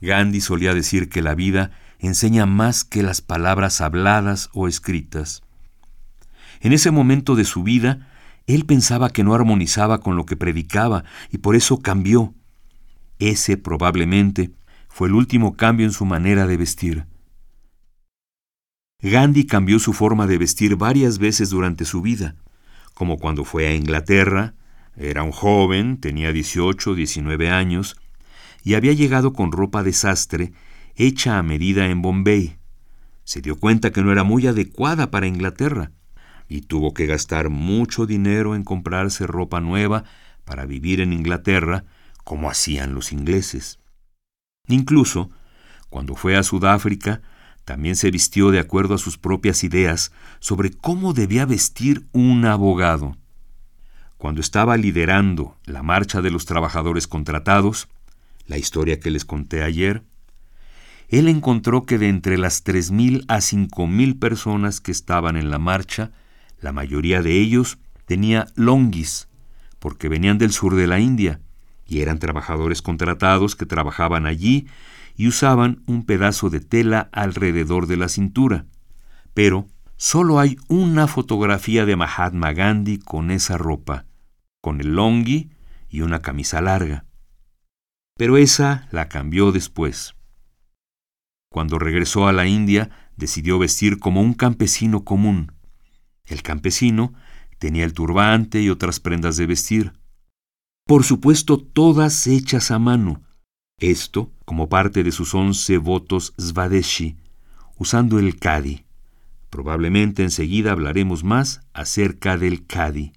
Gandhi 0.00 0.40
solía 0.40 0.74
decir 0.74 1.08
que 1.08 1.22
la 1.22 1.36
vida 1.36 1.70
enseña 1.98 2.46
más 2.46 2.84
que 2.84 3.02
las 3.02 3.20
palabras 3.20 3.80
habladas 3.80 4.50
o 4.52 4.68
escritas. 4.68 5.42
En 6.60 6.72
ese 6.72 6.90
momento 6.90 7.34
de 7.36 7.44
su 7.44 7.62
vida, 7.62 8.08
él 8.46 8.64
pensaba 8.64 9.10
que 9.10 9.24
no 9.24 9.34
armonizaba 9.34 10.00
con 10.00 10.16
lo 10.16 10.24
que 10.24 10.36
predicaba 10.36 11.04
y 11.30 11.38
por 11.38 11.54
eso 11.54 11.80
cambió. 11.80 12.34
Ese 13.18 13.56
probablemente 13.56 14.52
fue 14.88 15.08
el 15.08 15.14
último 15.14 15.56
cambio 15.56 15.86
en 15.86 15.92
su 15.92 16.04
manera 16.04 16.46
de 16.46 16.56
vestir. 16.56 17.06
Gandhi 19.00 19.44
cambió 19.46 19.78
su 19.78 19.92
forma 19.92 20.26
de 20.26 20.38
vestir 20.38 20.76
varias 20.76 21.18
veces 21.18 21.50
durante 21.50 21.84
su 21.84 22.02
vida, 22.02 22.34
como 22.94 23.18
cuando 23.18 23.44
fue 23.44 23.68
a 23.68 23.74
Inglaterra, 23.74 24.54
era 24.96 25.22
un 25.22 25.30
joven, 25.30 26.00
tenía 26.00 26.32
18 26.32 26.90
o 26.90 26.94
19 26.96 27.50
años, 27.50 27.96
y 28.64 28.74
había 28.74 28.92
llegado 28.92 29.32
con 29.32 29.52
ropa 29.52 29.84
de 29.84 29.92
sastre 29.92 30.52
hecha 30.98 31.38
a 31.38 31.44
medida 31.44 31.86
en 31.86 32.02
Bombay. 32.02 32.58
Se 33.22 33.40
dio 33.40 33.56
cuenta 33.56 33.92
que 33.92 34.02
no 34.02 34.10
era 34.10 34.24
muy 34.24 34.48
adecuada 34.48 35.12
para 35.12 35.28
Inglaterra, 35.28 35.92
y 36.48 36.62
tuvo 36.62 36.92
que 36.92 37.06
gastar 37.06 37.50
mucho 37.50 38.04
dinero 38.04 38.56
en 38.56 38.64
comprarse 38.64 39.26
ropa 39.26 39.60
nueva 39.60 40.02
para 40.44 40.66
vivir 40.66 41.00
en 41.00 41.12
Inglaterra, 41.12 41.84
como 42.24 42.50
hacían 42.50 42.94
los 42.94 43.12
ingleses. 43.12 43.78
Incluso, 44.66 45.30
cuando 45.88 46.16
fue 46.16 46.36
a 46.36 46.42
Sudáfrica, 46.42 47.22
también 47.64 47.94
se 47.94 48.10
vistió 48.10 48.50
de 48.50 48.58
acuerdo 48.58 48.94
a 48.94 48.98
sus 48.98 49.18
propias 49.18 49.62
ideas 49.62 50.10
sobre 50.40 50.72
cómo 50.72 51.12
debía 51.12 51.46
vestir 51.46 52.06
un 52.12 52.44
abogado. 52.44 53.16
Cuando 54.16 54.40
estaba 54.40 54.76
liderando 54.76 55.56
la 55.64 55.84
marcha 55.84 56.22
de 56.22 56.32
los 56.32 56.44
trabajadores 56.44 57.06
contratados, 57.06 57.88
la 58.46 58.58
historia 58.58 58.98
que 58.98 59.12
les 59.12 59.24
conté 59.24 59.62
ayer, 59.62 60.02
él 61.08 61.28
encontró 61.28 61.84
que 61.84 61.98
de 61.98 62.08
entre 62.08 62.36
las 62.36 62.64
3.000 62.64 63.24
a 63.28 63.38
5.000 63.38 64.18
personas 64.18 64.80
que 64.80 64.92
estaban 64.92 65.36
en 65.36 65.50
la 65.50 65.58
marcha, 65.58 66.12
la 66.60 66.72
mayoría 66.72 67.22
de 67.22 67.40
ellos 67.40 67.78
tenía 68.04 68.46
longis, 68.54 69.28
porque 69.78 70.08
venían 70.08 70.38
del 70.38 70.52
sur 70.52 70.74
de 70.74 70.86
la 70.86 71.00
India, 71.00 71.40
y 71.86 72.00
eran 72.00 72.18
trabajadores 72.18 72.82
contratados 72.82 73.56
que 73.56 73.64
trabajaban 73.64 74.26
allí 74.26 74.66
y 75.16 75.26
usaban 75.26 75.82
un 75.86 76.04
pedazo 76.04 76.50
de 76.50 76.60
tela 76.60 77.08
alrededor 77.12 77.86
de 77.86 77.96
la 77.96 78.08
cintura. 78.08 78.66
Pero 79.32 79.66
solo 79.96 80.38
hay 80.38 80.58
una 80.68 81.06
fotografía 81.06 81.86
de 81.86 81.96
Mahatma 81.96 82.52
Gandhi 82.52 82.98
con 82.98 83.30
esa 83.30 83.56
ropa, 83.56 84.04
con 84.60 84.80
el 84.80 84.94
longi 84.94 85.50
y 85.88 86.02
una 86.02 86.20
camisa 86.20 86.60
larga. 86.60 87.06
Pero 88.18 88.36
esa 88.36 88.86
la 88.90 89.08
cambió 89.08 89.52
después. 89.52 90.17
Cuando 91.50 91.78
regresó 91.78 92.28
a 92.28 92.32
la 92.32 92.46
India, 92.46 92.90
decidió 93.16 93.58
vestir 93.58 93.98
como 93.98 94.20
un 94.20 94.34
campesino 94.34 95.04
común. 95.04 95.52
El 96.26 96.42
campesino 96.42 97.14
tenía 97.58 97.84
el 97.84 97.94
turbante 97.94 98.60
y 98.60 98.70
otras 98.70 99.00
prendas 99.00 99.36
de 99.36 99.46
vestir. 99.46 99.92
Por 100.86 101.04
supuesto, 101.04 101.58
todas 101.58 102.26
hechas 102.26 102.70
a 102.70 102.78
mano, 102.78 103.22
esto 103.78 104.32
como 104.44 104.68
parte 104.68 105.04
de 105.04 105.12
sus 105.12 105.34
once 105.34 105.78
votos 105.78 106.34
Svadeshi, 106.38 107.16
usando 107.76 108.18
el 108.18 108.38
Kadi. 108.38 108.84
Probablemente 109.50 110.22
enseguida 110.22 110.72
hablaremos 110.72 111.24
más 111.24 111.62
acerca 111.72 112.36
del 112.36 112.66
Kadi. 112.66 113.12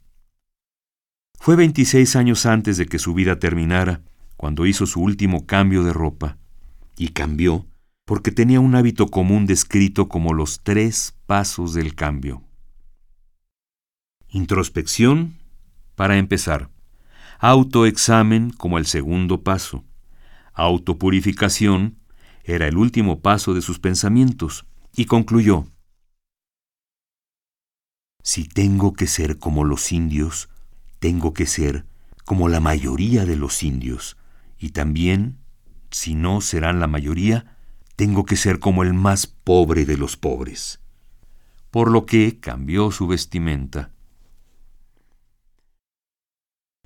Fue 1.39 1.55
26 1.55 2.15
años 2.15 2.45
antes 2.45 2.77
de 2.77 2.85
que 2.85 2.99
su 2.99 3.13
vida 3.13 3.39
terminara, 3.39 4.01
cuando 4.37 4.65
hizo 4.65 4.85
su 4.85 5.01
último 5.01 5.45
cambio 5.45 5.83
de 5.83 5.93
ropa. 5.93 6.37
Y 6.97 7.09
cambió 7.09 7.65
porque 8.05 8.31
tenía 8.31 8.59
un 8.59 8.75
hábito 8.75 9.07
común 9.07 9.45
descrito 9.45 10.09
como 10.09 10.33
los 10.33 10.61
tres 10.63 11.15
pasos 11.25 11.73
del 11.73 11.95
cambio. 11.95 12.43
Introspección, 14.29 15.37
para 15.95 16.17
empezar. 16.17 16.69
Autoexamen 17.39 18.51
como 18.51 18.77
el 18.77 18.85
segundo 18.85 19.43
paso 19.43 19.83
autopurificación 20.53 21.97
era 22.43 22.67
el 22.67 22.77
último 22.77 23.21
paso 23.21 23.53
de 23.53 23.61
sus 23.61 23.79
pensamientos, 23.79 24.65
y 24.95 25.05
concluyó, 25.05 25.65
Si 28.23 28.45
tengo 28.45 28.93
que 28.93 29.07
ser 29.07 29.39
como 29.39 29.63
los 29.63 29.91
indios, 29.91 30.49
tengo 30.99 31.33
que 31.33 31.45
ser 31.45 31.85
como 32.25 32.49
la 32.49 32.59
mayoría 32.59 33.25
de 33.25 33.35
los 33.35 33.63
indios, 33.63 34.17
y 34.59 34.69
también, 34.69 35.37
si 35.89 36.13
no 36.13 36.41
serán 36.41 36.79
la 36.79 36.87
mayoría, 36.87 37.50
tengo 38.01 38.25
que 38.25 38.35
ser 38.35 38.57
como 38.57 38.81
el 38.81 38.95
más 38.95 39.27
pobre 39.27 39.85
de 39.85 39.95
los 39.95 40.17
pobres. 40.17 40.79
Por 41.69 41.91
lo 41.91 42.07
que 42.07 42.39
cambió 42.39 42.89
su 42.89 43.05
vestimenta. 43.05 43.91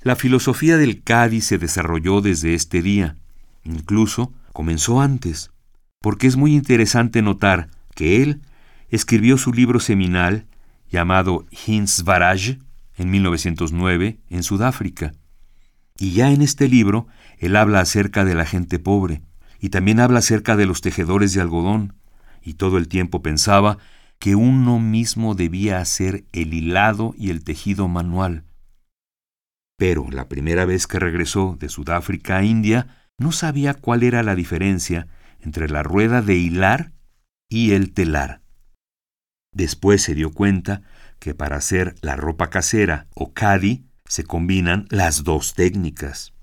La 0.01 0.17
filosofía 0.17 0.75
del 0.75 1.03
Cádiz 1.03 1.45
se 1.45 1.57
desarrolló 1.57 2.19
desde 2.19 2.53
este 2.53 2.81
día, 2.81 3.15
Incluso 3.63 4.33
comenzó 4.51 4.99
antes, 4.99 5.51
porque 6.01 6.27
es 6.27 6.35
muy 6.35 6.53
interesante 6.53 7.21
notar 7.21 7.69
que 7.95 8.21
él 8.21 8.41
escribió 8.89 9.37
su 9.37 9.53
libro 9.53 9.79
seminal 9.79 10.47
llamado 10.91 11.45
Hinsvaraj 11.65 12.57
en 12.97 13.09
1909 13.09 14.19
en 14.29 14.43
Sudáfrica. 14.43 15.13
Y 15.97 16.11
ya 16.11 16.33
en 16.33 16.41
este 16.41 16.67
libro 16.67 17.07
él 17.37 17.55
habla 17.55 17.79
acerca 17.79 18.25
de 18.25 18.35
la 18.35 18.45
gente 18.45 18.79
pobre 18.79 19.21
y 19.59 19.69
también 19.69 19.99
habla 19.99 20.19
acerca 20.19 20.55
de 20.55 20.65
los 20.65 20.81
tejedores 20.81 21.33
de 21.33 21.41
algodón 21.41 21.95
y 22.41 22.53
todo 22.53 22.77
el 22.77 22.87
tiempo 22.87 23.21
pensaba 23.21 23.77
que 24.19 24.35
uno 24.35 24.79
mismo 24.79 25.35
debía 25.35 25.79
hacer 25.79 26.25
el 26.31 26.53
hilado 26.53 27.13
y 27.17 27.31
el 27.31 27.43
tejido 27.43 27.87
manual. 27.87 28.45
Pero 29.77 30.07
la 30.09 30.29
primera 30.29 30.65
vez 30.65 30.87
que 30.87 30.99
regresó 30.99 31.57
de 31.59 31.69
Sudáfrica 31.69 32.37
a 32.37 32.43
India, 32.43 33.09
no 33.17 33.31
sabía 33.31 33.73
cuál 33.73 34.03
era 34.03 34.23
la 34.23 34.35
diferencia 34.35 35.07
entre 35.39 35.69
la 35.69 35.83
rueda 35.83 36.21
de 36.21 36.35
hilar 36.35 36.91
y 37.49 37.71
el 37.71 37.93
telar. 37.93 38.41
Después 39.51 40.01
se 40.01 40.15
dio 40.15 40.31
cuenta 40.31 40.81
que 41.19 41.33
para 41.33 41.57
hacer 41.57 41.95
la 42.01 42.15
ropa 42.15 42.49
casera 42.49 43.07
o 43.15 43.33
cadi 43.33 43.85
se 44.05 44.23
combinan 44.23 44.85
las 44.89 45.23
dos 45.23 45.53
técnicas. 45.53 46.34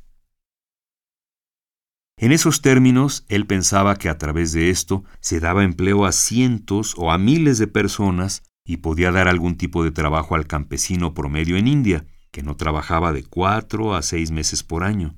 En 2.16 2.33
esos 2.33 2.62
términos, 2.62 3.25
él 3.28 3.47
pensaba 3.47 3.97
que 3.97 4.09
a 4.09 4.19
través 4.19 4.52
de 4.52 4.71
esto 4.71 5.04
se 5.21 5.40
daba 5.40 5.64
empleo 5.64 6.04
a 6.04 6.12
cientos 6.12 6.95
o 6.97 7.11
a 7.11 7.19
miles 7.19 7.59
de 7.59 7.66
personas 7.66 8.42
y 8.64 8.78
podía 8.78 9.11
dar 9.11 9.28
algún 9.28 9.57
tipo 9.57 9.83
de 9.83 9.90
trabajo 9.90 10.35
al 10.35 10.47
campesino 10.47 11.14
promedio 11.14 11.57
en 11.57 11.66
India, 11.66 12.07
que 12.31 12.42
no 12.42 12.57
trabajaba 12.57 13.12
de 13.12 13.25
cuatro 13.25 13.95
a 13.95 14.02
seis 14.02 14.31
meses 14.31 14.62
por 14.62 14.85
año. 14.85 15.16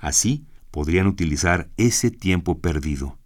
Así, 0.00 0.46
podrían 0.70 1.06
utilizar 1.06 1.70
ese 1.76 2.10
tiempo 2.10 2.60
perdido. 2.60 3.18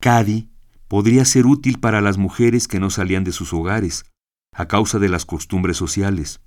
Cadi 0.00 0.50
podría 0.86 1.24
ser 1.24 1.46
útil 1.46 1.78
para 1.78 2.00
las 2.00 2.18
mujeres 2.18 2.68
que 2.68 2.80
no 2.80 2.90
salían 2.90 3.24
de 3.24 3.32
sus 3.32 3.52
hogares 3.52 4.04
a 4.52 4.66
causa 4.68 4.98
de 4.98 5.08
las 5.08 5.24
costumbres 5.24 5.76
sociales. 5.76 6.40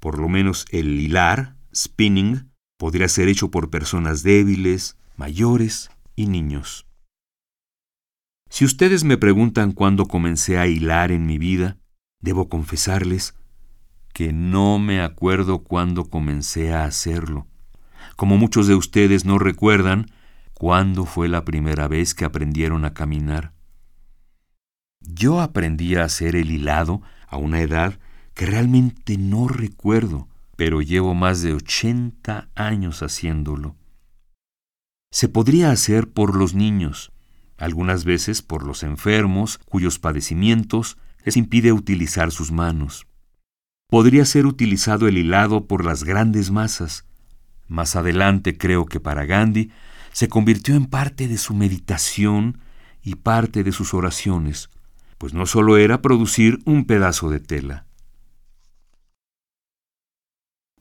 Por 0.00 0.18
lo 0.18 0.28
menos 0.28 0.66
el 0.70 0.98
hilar, 0.98 1.56
spinning, 1.74 2.51
podría 2.82 3.06
ser 3.06 3.28
hecho 3.28 3.48
por 3.52 3.70
personas 3.70 4.24
débiles, 4.24 4.96
mayores 5.16 5.88
y 6.16 6.26
niños. 6.26 6.84
Si 8.50 8.64
ustedes 8.64 9.04
me 9.04 9.16
preguntan 9.16 9.70
cuándo 9.70 10.06
comencé 10.06 10.58
a 10.58 10.66
hilar 10.66 11.12
en 11.12 11.24
mi 11.24 11.38
vida, 11.38 11.76
debo 12.18 12.48
confesarles 12.48 13.36
que 14.12 14.32
no 14.32 14.80
me 14.80 15.00
acuerdo 15.00 15.62
cuándo 15.62 16.10
comencé 16.10 16.72
a 16.72 16.82
hacerlo. 16.82 17.46
Como 18.16 18.36
muchos 18.36 18.66
de 18.66 18.74
ustedes 18.74 19.24
no 19.24 19.38
recuerdan 19.38 20.10
cuándo 20.52 21.06
fue 21.06 21.28
la 21.28 21.44
primera 21.44 21.86
vez 21.86 22.16
que 22.16 22.24
aprendieron 22.24 22.84
a 22.84 22.94
caminar. 22.94 23.52
Yo 24.98 25.40
aprendí 25.40 25.94
a 25.94 26.02
hacer 26.02 26.34
el 26.34 26.50
hilado 26.50 27.00
a 27.28 27.36
una 27.36 27.60
edad 27.60 28.00
que 28.34 28.44
realmente 28.44 29.18
no 29.18 29.46
recuerdo, 29.46 30.26
pero 30.56 30.82
llevo 30.82 31.14
más 31.14 31.42
de 31.42 31.54
80 31.54 32.48
años 32.54 33.02
haciéndolo. 33.02 33.76
Se 35.10 35.28
podría 35.28 35.70
hacer 35.70 36.08
por 36.08 36.36
los 36.36 36.54
niños, 36.54 37.12
algunas 37.58 38.04
veces 38.04 38.42
por 38.42 38.64
los 38.64 38.82
enfermos 38.82 39.58
cuyos 39.66 39.98
padecimientos 39.98 40.96
les 41.24 41.36
impide 41.36 41.72
utilizar 41.72 42.32
sus 42.32 42.50
manos. 42.50 43.06
Podría 43.88 44.24
ser 44.24 44.46
utilizado 44.46 45.06
el 45.06 45.18
hilado 45.18 45.66
por 45.66 45.84
las 45.84 46.04
grandes 46.04 46.50
masas. 46.50 47.04
Más 47.68 47.94
adelante 47.94 48.56
creo 48.56 48.86
que 48.86 49.00
para 49.00 49.26
Gandhi 49.26 49.70
se 50.12 50.28
convirtió 50.28 50.74
en 50.74 50.86
parte 50.86 51.28
de 51.28 51.38
su 51.38 51.54
meditación 51.54 52.58
y 53.02 53.16
parte 53.16 53.64
de 53.64 53.72
sus 53.72 53.94
oraciones, 53.94 54.70
pues 55.18 55.34
no 55.34 55.46
solo 55.46 55.76
era 55.76 56.02
producir 56.02 56.60
un 56.64 56.84
pedazo 56.84 57.30
de 57.30 57.40
tela. 57.40 57.86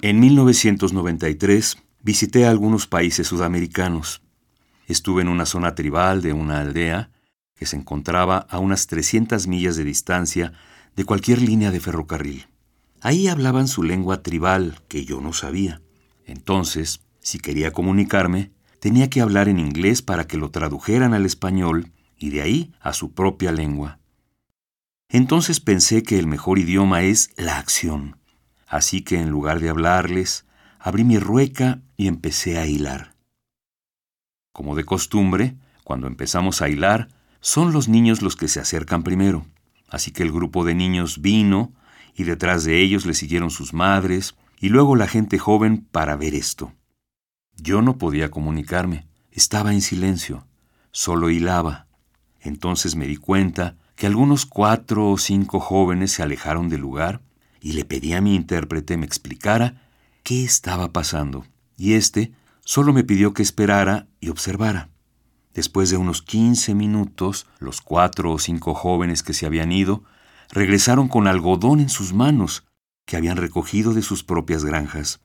En 0.04 0.20
1993 0.20 1.78
visité 2.02 2.48
algunos 2.48 2.88
países 2.88 3.28
sudamericanos. 3.28 4.24
Estuve 4.88 5.22
en 5.22 5.28
una 5.28 5.46
zona 5.46 5.76
tribal 5.76 6.24
de 6.24 6.34
una 6.34 6.60
aldea 6.60 7.12
que 7.56 7.68
se 7.68 7.76
encontraba 7.76 8.40
a 8.50 8.58
unas 8.58 8.88
300 8.88 9.46
millas 9.46 9.76
de 9.76 9.84
distancia 9.84 10.54
de 10.96 11.06
cualquier 11.06 11.40
línea 11.40 11.70
de 11.70 11.80
ferrocarril. 11.80 12.48
Ahí 13.00 13.28
hablaban 13.28 13.68
su 13.68 13.84
lengua 13.84 14.24
tribal 14.24 14.80
que 14.88 15.06
yo 15.06 15.22
no 15.22 15.34
sabía. 15.34 15.84
Entonces, 16.26 17.02
si 17.20 17.38
quería 17.38 17.72
comunicarme, 17.72 18.50
tenía 18.80 19.08
que 19.08 19.22
hablar 19.22 19.50
en 19.50 19.60
inglés 19.60 20.02
para 20.02 20.26
que 20.26 20.38
lo 20.38 20.50
tradujeran 20.50 21.14
al 21.14 21.28
español 21.28 21.92
y 22.18 22.32
de 22.32 22.42
ahí 22.42 22.74
a 22.80 22.94
su 22.94 23.12
propia 23.12 23.52
lengua. 23.52 24.00
Entonces 25.10 25.60
pensé 25.60 26.02
que 26.02 26.18
el 26.18 26.26
mejor 26.26 26.58
idioma 26.58 27.04
es 27.04 27.30
la 27.38 27.60
acción. 27.60 28.21
Así 28.72 29.02
que 29.02 29.20
en 29.20 29.30
lugar 29.30 29.60
de 29.60 29.68
hablarles, 29.68 30.46
abrí 30.80 31.04
mi 31.04 31.20
rueca 31.20 31.82
y 31.98 32.08
empecé 32.08 32.58
a 32.58 32.66
hilar. 32.66 33.16
Como 34.54 34.78
de 34.78 34.86
costumbre, 34.86 35.58
cuando 35.84 36.08
empezamos 36.08 36.62
a 36.62 36.70
hilar, 36.70 37.10
son 37.42 37.74
los 37.74 37.90
niños 37.90 38.22
los 38.22 38.38
que 38.38 38.48
se 38.48 38.62
acercan 38.62 39.04
primero. 39.04 39.46
Así 39.90 40.12
que 40.12 40.24
el 40.24 40.32
grupo 40.32 40.64
de 40.64 40.74
niños 40.74 41.22
vino 41.22 41.74
y 42.16 42.24
detrás 42.24 42.64
de 42.64 42.82
ellos 42.82 43.06
le 43.06 43.14
siguieron 43.14 43.50
sus 43.50 43.74
madres 43.74 44.36
y 44.58 44.70
luego 44.70 44.96
la 44.96 45.10
gente 45.10 45.38
joven 45.38 45.86
para 45.92 46.16
ver 46.16 46.34
esto. 46.34 46.72
Yo 47.58 47.82
no 47.82 47.98
podía 47.98 48.32
comunicarme, 48.32 49.06
estaba 49.32 49.74
en 49.74 49.82
silencio, 49.82 50.48
solo 50.92 51.30
hilaba. 51.30 51.88
Entonces 52.40 52.96
me 52.96 53.06
di 53.06 53.18
cuenta 53.18 53.76
que 53.98 54.08
algunos 54.08 54.46
cuatro 54.46 55.10
o 55.10 55.18
cinco 55.18 55.60
jóvenes 55.60 56.14
se 56.14 56.24
alejaron 56.24 56.70
del 56.70 56.80
lugar 56.80 57.22
y 57.62 57.74
le 57.74 57.86
pedí 57.86 58.14
a 58.14 58.22
mi 58.22 58.36
intérprete 58.36 58.98
me 58.98 59.06
explicara 59.06 59.88
qué 60.24 60.44
estaba 60.44 60.92
pasando. 60.92 61.46
Y 61.78 61.94
éste 61.94 62.34
Solo 62.64 62.94
me 62.94 63.04
pidió 63.04 63.34
que 63.34 63.42
esperara 63.42 64.08
y 64.20 64.30
observara. 64.30 64.90
Después 65.54 65.90
de 65.90 65.98
unos 65.98 66.22
quince 66.22 66.76
minutos, 66.76 67.48
los 67.60 67.82
cuatro 67.82 68.32
o 68.32 68.40
cinco 68.40 68.76
jóvenes 68.76 69.24
que 69.24 69.34
se 69.34 69.46
habían 69.46 69.72
ido 69.72 70.04
regresaron 70.50 71.08
con 71.08 71.28
algodón 71.28 71.80
en 71.80 71.90
sus 71.90 72.14
manos, 72.14 72.66
que 73.06 73.18
habían 73.18 73.38
recogido 73.38 73.94
de 73.94 74.02
sus 74.02 74.24
propias 74.24 74.64
granjas. 74.64 75.22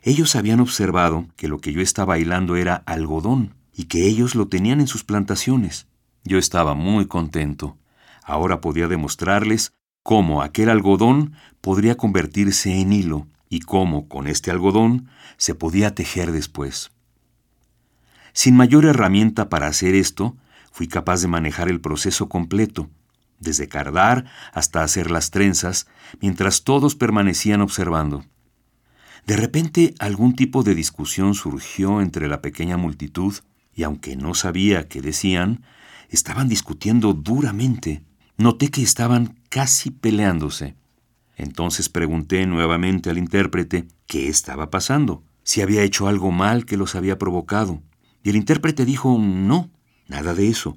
Ellos 0.00 0.36
habían 0.36 0.60
observado 0.60 1.26
que 1.36 1.48
lo 1.48 1.58
que 1.58 1.72
yo 1.72 1.80
estaba 1.80 2.14
bailando 2.14 2.56
era 2.56 2.76
algodón 2.86 3.54
y 3.72 3.84
que 3.84 4.06
ellos 4.06 4.34
lo 4.34 4.48
tenían 4.48 4.80
en 4.80 4.86
sus 4.86 5.04
plantaciones. 5.04 5.88
Yo 6.22 6.38
estaba 6.38 6.74
muy 6.74 7.06
contento. 7.06 7.78
Ahora 8.22 8.60
podía 8.60 8.88
demostrarles 8.88 9.72
cómo 10.04 10.42
aquel 10.42 10.68
algodón 10.68 11.32
podría 11.62 11.96
convertirse 11.96 12.78
en 12.78 12.92
hilo 12.92 13.26
y 13.48 13.60
cómo 13.60 14.06
con 14.06 14.26
este 14.28 14.50
algodón 14.50 15.08
se 15.38 15.54
podía 15.54 15.94
tejer 15.94 16.30
después. 16.30 16.92
Sin 18.34 18.54
mayor 18.54 18.84
herramienta 18.84 19.48
para 19.48 19.66
hacer 19.66 19.94
esto, 19.94 20.36
fui 20.70 20.88
capaz 20.88 21.22
de 21.22 21.28
manejar 21.28 21.70
el 21.70 21.80
proceso 21.80 22.28
completo, 22.28 22.90
desde 23.40 23.66
cardar 23.66 24.26
hasta 24.52 24.82
hacer 24.82 25.10
las 25.10 25.30
trenzas, 25.30 25.86
mientras 26.20 26.64
todos 26.64 26.96
permanecían 26.96 27.62
observando. 27.62 28.26
De 29.26 29.38
repente 29.38 29.94
algún 30.00 30.36
tipo 30.36 30.62
de 30.62 30.74
discusión 30.74 31.34
surgió 31.34 32.02
entre 32.02 32.28
la 32.28 32.42
pequeña 32.42 32.76
multitud, 32.76 33.34
y 33.74 33.84
aunque 33.84 34.16
no 34.16 34.34
sabía 34.34 34.86
qué 34.86 35.00
decían, 35.00 35.64
estaban 36.10 36.46
discutiendo 36.46 37.14
duramente. 37.14 38.02
Noté 38.36 38.68
que 38.68 38.82
estaban 38.82 39.38
casi 39.48 39.90
peleándose. 39.90 40.74
Entonces 41.36 41.88
pregunté 41.88 42.46
nuevamente 42.46 43.10
al 43.10 43.18
intérprete 43.18 43.86
qué 44.06 44.28
estaba 44.28 44.70
pasando, 44.70 45.22
si 45.44 45.60
había 45.62 45.82
hecho 45.82 46.08
algo 46.08 46.32
mal 46.32 46.66
que 46.66 46.76
los 46.76 46.94
había 46.94 47.18
provocado. 47.18 47.80
Y 48.22 48.30
el 48.30 48.36
intérprete 48.36 48.84
dijo, 48.84 49.18
no, 49.18 49.70
nada 50.08 50.34
de 50.34 50.48
eso. 50.48 50.76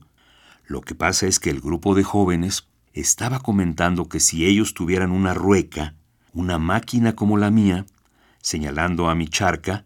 Lo 0.67 0.81
que 0.81 0.95
pasa 0.95 1.25
es 1.25 1.39
que 1.39 1.49
el 1.49 1.61
grupo 1.61 1.95
de 1.95 2.03
jóvenes 2.03 2.67
estaba 2.93 3.39
comentando 3.39 4.07
que 4.09 4.19
si 4.19 4.45
ellos 4.45 4.73
tuvieran 4.73 5.11
una 5.11 5.33
rueca, 5.33 5.95
una 6.33 6.59
máquina 6.59 7.15
como 7.15 7.37
la 7.37 7.49
mía, 7.49 7.85
señalando 8.41 9.09
a 9.09 9.15
mi 9.15 9.27
charca, 9.27 9.85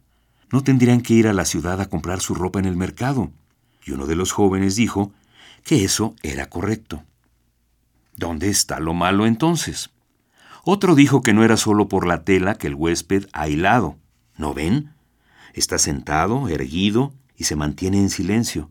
no 0.51 0.63
tendrían 0.63 1.01
que 1.01 1.13
ir 1.13 1.27
a 1.27 1.33
la 1.33 1.45
ciudad 1.45 1.79
a 1.79 1.87
comprar 1.87 2.19
su 2.19 2.35
ropa 2.35 2.59
en 2.59 2.65
el 2.65 2.75
mercado. 2.75 3.31
Y 3.85 3.91
uno 3.91 4.07
de 4.07 4.15
los 4.15 4.31
jóvenes 4.31 4.75
dijo 4.75 5.13
que 5.63 5.83
eso 5.85 6.15
era 6.23 6.49
correcto. 6.49 7.03
¿Dónde 8.21 8.49
está 8.49 8.79
lo 8.79 8.93
malo 8.93 9.25
entonces? 9.25 9.89
Otro 10.63 10.93
dijo 10.93 11.23
que 11.23 11.33
no 11.33 11.43
era 11.43 11.57
solo 11.57 11.87
por 11.87 12.05
la 12.05 12.23
tela 12.23 12.53
que 12.53 12.67
el 12.67 12.75
huésped 12.75 13.25
ha 13.33 13.47
hilado. 13.49 13.97
¿No 14.37 14.53
ven? 14.53 14.93
Está 15.55 15.79
sentado, 15.79 16.47
erguido, 16.47 17.15
y 17.35 17.45
se 17.45 17.55
mantiene 17.55 17.97
en 17.97 18.11
silencio. 18.11 18.69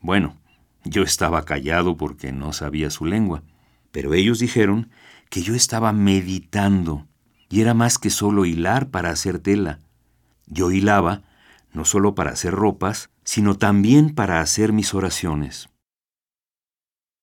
Bueno, 0.00 0.36
yo 0.84 1.02
estaba 1.02 1.44
callado 1.44 1.96
porque 1.96 2.30
no 2.30 2.52
sabía 2.52 2.90
su 2.90 3.06
lengua, 3.06 3.42
pero 3.90 4.14
ellos 4.14 4.38
dijeron 4.38 4.88
que 5.30 5.42
yo 5.42 5.56
estaba 5.56 5.92
meditando, 5.92 7.08
y 7.50 7.60
era 7.60 7.74
más 7.74 7.98
que 7.98 8.10
solo 8.10 8.44
hilar 8.44 8.88
para 8.88 9.10
hacer 9.10 9.40
tela. 9.40 9.80
Yo 10.46 10.70
hilaba 10.70 11.22
no 11.72 11.84
solo 11.84 12.14
para 12.14 12.30
hacer 12.30 12.54
ropas, 12.54 13.10
sino 13.24 13.56
también 13.56 14.14
para 14.14 14.40
hacer 14.40 14.72
mis 14.72 14.94
oraciones. 14.94 15.73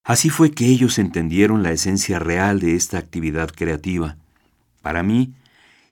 Así 0.04 0.30
fue 0.30 0.52
que 0.52 0.66
ellos 0.66 0.98
entendieron 0.98 1.62
la 1.62 1.72
esencia 1.72 2.18
real 2.18 2.60
de 2.60 2.76
esta 2.76 2.98
actividad 2.98 3.50
creativa. 3.52 4.18
Para 4.82 5.04
mí, 5.04 5.34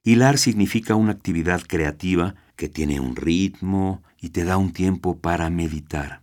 hilar 0.04 0.38
significa 0.38 0.96
una 0.96 1.12
actividad 1.12 1.62
creativa 1.62 2.36
que 2.56 2.70
tiene 2.70 3.00
un 3.00 3.16
ritmo 3.16 4.02
y 4.20 4.30
te 4.30 4.44
da 4.46 4.58
un 4.58 4.74
tiempo 4.74 5.18
para 5.20 5.50
meditar. 5.50 6.22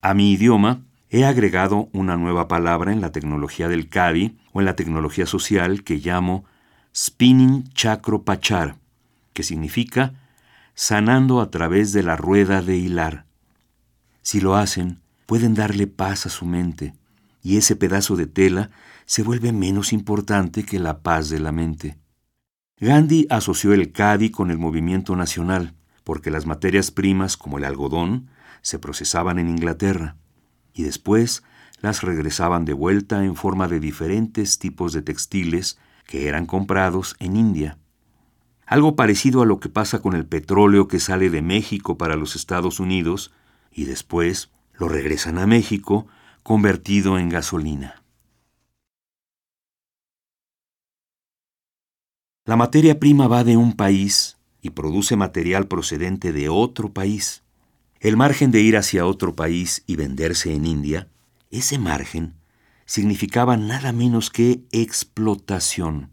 A 0.00 0.14
mi 0.14 0.32
idioma 0.32 0.80
he 1.10 1.26
agregado 1.26 1.90
una 1.92 2.16
nueva 2.16 2.48
palabra 2.48 2.92
en 2.92 3.02
la 3.02 3.12
tecnología 3.12 3.68
del 3.68 3.88
Kadi 3.88 4.38
o 4.52 4.60
en 4.60 4.64
la 4.64 4.74
tecnología 4.74 5.26
social 5.26 5.84
que 5.84 5.98
llamo 5.98 6.44
spinning 6.96 7.64
chakro 7.74 8.22
pachar, 8.22 8.76
que 9.34 9.42
significa 9.42 10.14
sanando 10.74 11.42
a 11.42 11.50
través 11.50 11.92
de 11.92 12.02
la 12.02 12.16
rueda 12.16 12.62
de 12.62 12.78
hilar. 12.78 13.26
Si 14.22 14.40
lo 14.40 14.56
hacen, 14.56 14.98
pueden 15.26 15.54
darle 15.54 15.86
paz 15.86 16.26
a 16.26 16.30
su 16.30 16.46
mente, 16.46 16.94
y 17.42 17.56
ese 17.56 17.76
pedazo 17.76 18.16
de 18.16 18.26
tela 18.26 18.70
se 19.04 19.22
vuelve 19.22 19.52
menos 19.52 19.92
importante 19.92 20.64
que 20.64 20.78
la 20.78 21.02
paz 21.02 21.28
de 21.28 21.40
la 21.40 21.52
mente. 21.52 21.98
Gandhi 22.78 23.26
asoció 23.30 23.72
el 23.72 23.92
Kadi 23.92 24.30
con 24.30 24.50
el 24.50 24.58
movimiento 24.58 25.14
nacional, 25.16 25.74
porque 26.04 26.30
las 26.30 26.46
materias 26.46 26.90
primas 26.90 27.36
como 27.36 27.58
el 27.58 27.64
algodón 27.64 28.28
se 28.60 28.78
procesaban 28.78 29.38
en 29.38 29.48
Inglaterra 29.48 30.16
y 30.72 30.82
después 30.84 31.42
las 31.80 32.02
regresaban 32.02 32.64
de 32.64 32.72
vuelta 32.72 33.24
en 33.24 33.36
forma 33.36 33.68
de 33.68 33.80
diferentes 33.80 34.58
tipos 34.58 34.92
de 34.92 35.02
textiles 35.02 35.78
que 36.06 36.28
eran 36.28 36.46
comprados 36.46 37.16
en 37.18 37.36
India. 37.36 37.78
Algo 38.66 38.96
parecido 38.96 39.42
a 39.42 39.46
lo 39.46 39.60
que 39.60 39.68
pasa 39.68 40.00
con 40.00 40.14
el 40.14 40.26
petróleo 40.26 40.88
que 40.88 41.00
sale 41.00 41.28
de 41.28 41.42
México 41.42 41.98
para 41.98 42.16
los 42.16 42.36
Estados 42.36 42.80
Unidos 42.80 43.32
y 43.70 43.84
después 43.84 44.50
lo 44.74 44.88
regresan 44.88 45.38
a 45.38 45.46
México 45.46 46.06
convertido 46.42 47.18
en 47.18 47.28
gasolina. 47.28 48.02
La 52.44 52.56
materia 52.56 52.98
prima 52.98 53.28
va 53.28 53.44
de 53.44 53.56
un 53.56 53.74
país 53.74 54.36
y 54.60 54.70
produce 54.70 55.14
material 55.14 55.68
procedente 55.68 56.32
de 56.32 56.48
otro 56.48 56.92
país. 56.92 57.44
El 58.00 58.16
margen 58.16 58.50
de 58.50 58.60
ir 58.60 58.76
hacia 58.76 59.06
otro 59.06 59.36
país 59.36 59.84
y 59.86 59.94
venderse 59.94 60.52
en 60.52 60.66
India 60.66 61.08
Ese 61.50 61.78
margen 61.78 62.34
significaba 62.84 63.56
nada 63.56 63.92
menos 63.92 64.30
que 64.30 64.64
explotación, 64.72 66.10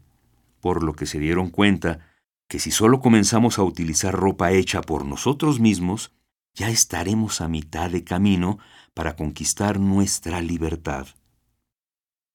por 0.60 0.84
lo 0.84 0.92
que 0.92 1.06
se 1.06 1.18
dieron 1.18 1.50
cuenta 1.50 1.98
que 2.46 2.60
si 2.60 2.70
solo 2.70 3.00
comenzamos 3.00 3.58
a 3.58 3.64
utilizar 3.64 4.14
ropa 4.14 4.52
hecha 4.52 4.80
por 4.82 5.04
nosotros 5.04 5.58
mismos, 5.58 6.12
ya 6.54 6.68
estaremos 6.70 7.40
a 7.40 7.48
mitad 7.48 7.90
de 7.90 8.04
camino 8.04 8.58
para 8.94 9.16
conquistar 9.16 9.80
nuestra 9.80 10.40
libertad. 10.42 11.06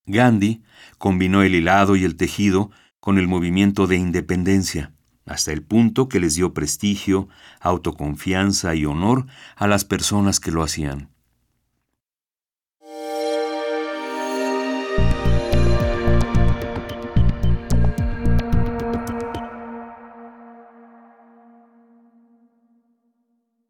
Gandhi 0.06 0.64
combinó 0.98 1.42
el 1.44 1.56
hilado 1.56 1.96
y 1.96 2.04
el 2.04 2.16
tejido 2.16 2.72
con 3.00 3.18
el 3.18 3.28
movimiento 3.28 3.88
de 3.88 3.98
independencia, 3.98 4.94
hasta 5.26 5.52
el 5.52 5.64
punto 5.64 6.08
que 6.08 6.20
les 6.20 6.36
dio 6.36 6.54
prestigio, 6.54 7.28
autoconfianza 7.60 8.76
y 8.76 8.86
honor 8.86 9.26
a 9.56 9.68
las 9.68 9.86
personas 9.86 10.40
que 10.40 10.52
lo 10.52 10.64
hacían. 10.64 11.15